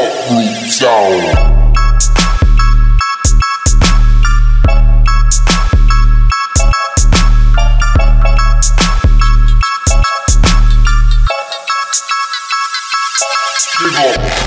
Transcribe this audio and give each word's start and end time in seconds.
root 0.00 0.70
sound. 0.70 1.52
Big 13.82 13.94
up. 13.96 14.41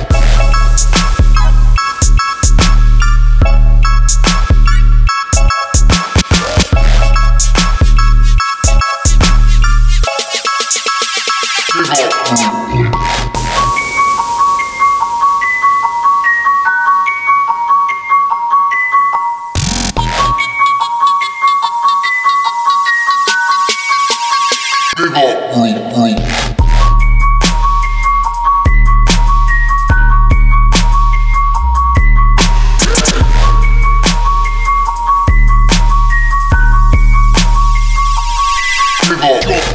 Go. 39.26 39.75